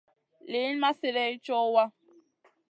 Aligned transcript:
Liyn 0.51 0.75
ma 0.79 0.89
slèdeyn 0.97 1.37
co 1.45 1.57
wa. 1.73 1.85